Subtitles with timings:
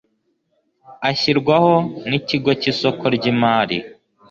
[1.09, 1.73] ashyirwaho
[2.09, 3.77] n Ikigo cy isoko ry imari